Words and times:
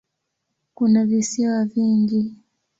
Kuna 0.73 1.05
visiwa 1.05 1.65
vingi. 1.65 2.33